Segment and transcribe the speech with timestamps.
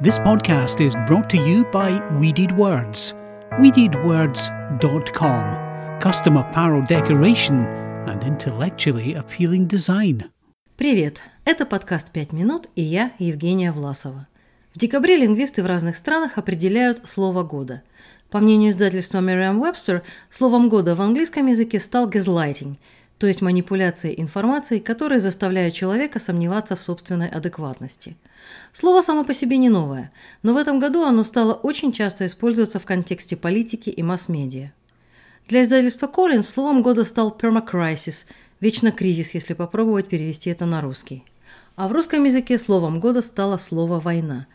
[0.00, 3.14] This podcast is brought to you by We Did Words.
[3.60, 6.00] WeDidWords.com.
[6.00, 7.64] Custom apparel decoration
[8.06, 10.24] and intellectually appealing design.
[10.76, 11.20] Привет!
[11.44, 14.26] Это подкаст «Пять минут» и я, Евгения Власова.
[14.74, 17.82] В декабре лингвисты в разных странах определяют слово года.
[18.30, 22.88] По мнению издательства Merriam-Webster, словом года в английском языке стал gaslighting –
[23.21, 28.17] то есть манипуляции информацией, которые заставляют человека сомневаться в собственной адекватности.
[28.73, 32.79] Слово само по себе не новое, но в этом году оно стало очень часто использоваться
[32.79, 34.71] в контексте политики и масс-медиа.
[35.47, 38.25] Для издательства Collins словом года стал permacrisis–
[38.59, 41.23] вечно кризис, если попробовать перевести это на русский.
[41.75, 44.47] А в русском языке словом года стало слово «война».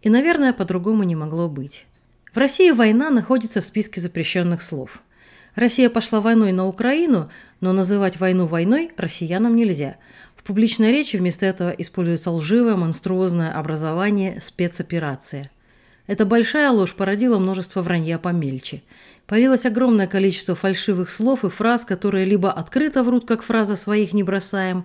[0.00, 1.84] И, наверное, по-другому не могло быть.
[2.32, 5.02] В России война находится в списке запрещенных слов–
[5.54, 9.96] Россия пошла войной на Украину, но называть войну войной россиянам нельзя.
[10.36, 15.50] В публичной речи вместо этого используется лживое, монструозное образование «спецоперация».
[16.06, 18.82] Эта большая ложь породила множество вранья помельче.
[19.26, 24.22] Появилось огромное количество фальшивых слов и фраз, которые либо открыто врут, как фраза «своих не
[24.22, 24.84] бросаем»,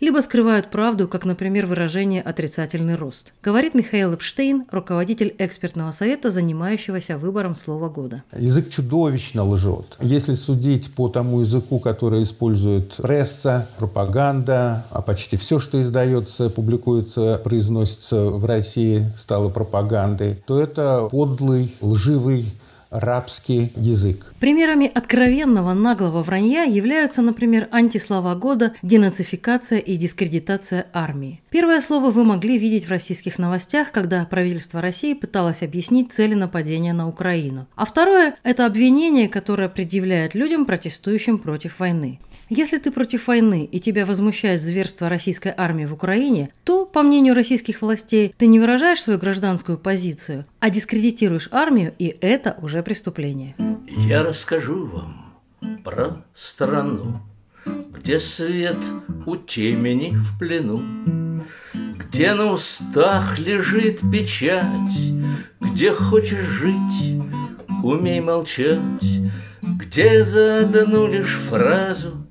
[0.00, 7.18] либо скрывают правду, как, например, выражение «отрицательный рост», говорит Михаил Эпштейн, руководитель экспертного совета, занимающегося
[7.18, 8.22] выбором слова года.
[8.36, 9.96] Язык чудовищно лжет.
[10.00, 17.40] Если судить по тому языку, который использует пресса, пропаганда, а почти все, что издается, публикуется,
[17.44, 22.46] произносится в России, стало пропагандой, то это подлый, лживый
[22.90, 24.34] рабский язык.
[24.40, 31.40] Примерами откровенного наглого вранья являются, например, антислова года, денацификация и дискредитация армии.
[31.50, 36.92] Первое слово вы могли видеть в российских новостях, когда правительство России пыталось объяснить цели нападения
[36.92, 37.66] на Украину.
[37.76, 42.18] А второе– это обвинение, которое предъявляют людям, протестующим против войны.
[42.52, 47.34] Если ты против войны и тебя возмущает зверство российской армии в Украине, то, по мнению
[47.34, 53.54] российских властей, ты не выражаешь свою гражданскую позицию, а дискредитируешь армию, и это уже преступление.
[53.86, 55.34] Я расскажу вам
[55.84, 57.20] про страну,
[57.64, 58.78] где свет
[59.26, 60.82] у темени в плену,
[61.96, 64.66] где на устах лежит печать,
[65.60, 67.20] где хочешь жить,
[67.82, 68.80] умей молчать,
[69.62, 72.26] где за одну лишь фразу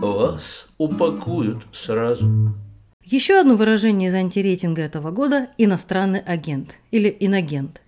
[0.00, 2.54] вас упакуют сразу.
[3.02, 7.80] Еще одно выражение из антирейтинга этого года– иностранный агент или инагент.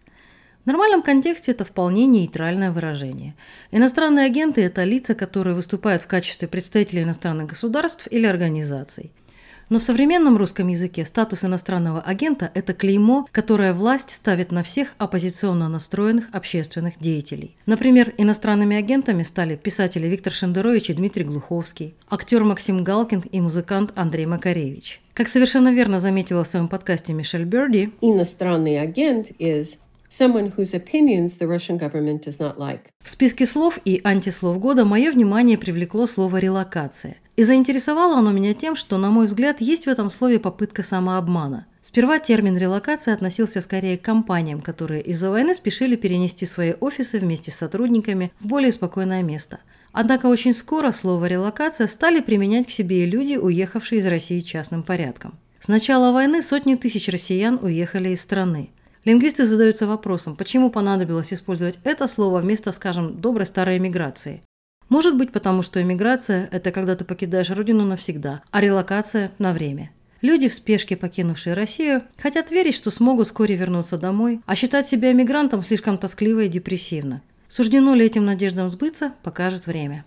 [0.69, 3.34] Нормальном контексте это вполне нейтральное выражение.
[3.71, 9.11] Иностранные агенты– это лица, которые выступают в качестве представителей иностранных государств или организаций–
[9.71, 14.95] но в современном русском языке статус иностранного агента– это клеймо, которое власть ставит на всех
[14.97, 17.55] оппозиционно настроенных общественных деятелей.
[17.67, 23.93] Например, иностранными агентами стали писатели Виктор Шендерович и Дмитрий Глуховский, актер Максим Галкин и музыкант
[23.95, 25.03] Андрей Макаревич.
[25.12, 29.79] Как совершенно верно заметила в своем подкасте Мишель Берди, иностранный агент is
[30.11, 32.91] someone whose opinions the Russian government does not like.
[33.03, 37.17] В списке слов и антислов года мое внимание привлекло слово «релокация».
[37.37, 41.67] И заинтересовало оно меня тем, что, на мой взгляд, есть в этом слове попытка самообмана.
[41.83, 47.51] Сперва термин «релокация» относился скорее к компаниям, которые из-за войны спешили перенести свои офисы вместе
[47.51, 49.61] с сотрудниками в более спокойное место.
[49.93, 54.83] Однако очень скоро слово «релокация» стали применять к себе и люди, уехавшие из России частным
[54.83, 55.39] порядком.
[55.61, 58.71] С начала войны сотни тысяч россиян уехали из страны.
[59.05, 64.43] Лингвисты задаются вопросом, почему понадобилось использовать это слово вместо, скажем, доброй старой эмиграции.
[64.89, 69.91] Может быть, потому что эмиграция– это когда ты покидаешь родину навсегда, а релокация– на время.
[70.21, 75.13] Люди, в спешке покинувшие Россию, хотят верить, что смогут вскоре вернуться домой, а считать себя
[75.13, 77.23] эмигрантом слишком тоскливо и депрессивно.
[77.49, 80.05] Суждено ли этим надеждам сбыться, покажет время.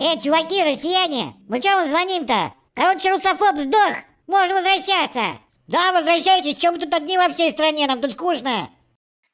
[0.00, 2.54] Эй, чуваки, россияне, мы чего мы звоним-то?
[2.74, 3.94] Короче, русофоб сдох,
[4.26, 5.38] можно возвращаться.
[5.66, 8.70] Да, возвращайтесь, чем мы тут одни во всей стране, нам тут скучно.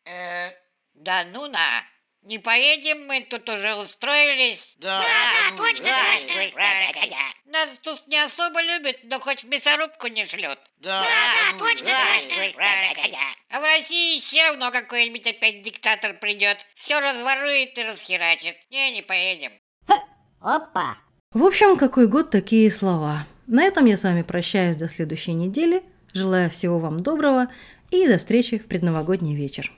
[0.05, 0.51] Э,
[0.95, 1.83] да ну на.
[2.23, 4.61] Не поедем, мы тут уже устроились.
[4.77, 6.61] Да, да, да точно, да, точно.
[6.61, 7.51] да, да, да.
[7.51, 10.59] Нас тут не особо любят, но хоть в мясорубку не шлют.
[10.77, 11.89] Да, да, точно,
[12.29, 12.65] точно.
[13.49, 16.59] А в России еще равно какой-нибудь опять диктатор придет.
[16.75, 18.57] Все разворует и расхерачит.
[18.71, 19.53] Не, не поедем.
[20.41, 20.99] Опа.
[21.33, 23.27] В общем, какой год такие слова.
[23.47, 25.83] На этом я с вами прощаюсь до следующей недели.
[26.13, 27.49] Желаю всего вам доброго
[27.91, 29.73] и до встречи в предновогодний вечер.